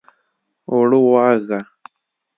[0.69, 1.59] اوړه واغږه!